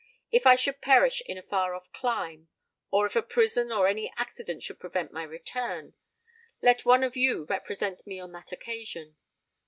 If 0.31 0.47
I 0.47 0.55
should 0.55 0.81
perish 0.81 1.21
in 1.27 1.37
a 1.37 1.43
far 1.43 1.75
off 1.75 1.91
clime,—or 1.91 3.05
if 3.05 3.15
a 3.15 3.21
prison, 3.21 3.71
or 3.71 3.87
any 3.87 4.11
accident 4.17 4.63
prevent 4.79 5.11
my 5.13 5.21
return,—let 5.21 6.85
one 6.85 7.03
of 7.03 7.15
you 7.15 7.45
represent 7.47 8.07
me 8.07 8.19
on 8.19 8.31
that 8.31 8.51
occasion. 8.51 9.17